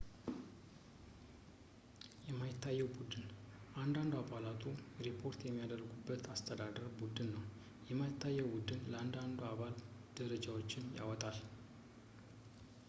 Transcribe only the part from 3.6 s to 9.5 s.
እያንዳንዱ አባላቱ ሪፖርት የሚያደርጉበት የአስተዳደር ቡድን ነው የማይታየው ቡድን ለእያንዳንዱ